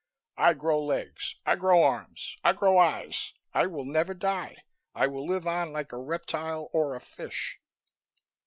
[0.39, 3.33] I grow legs, I grow arms, I grow eyes.
[3.53, 4.63] I will never die!
[4.95, 7.59] I will live on like a reptile or a fish."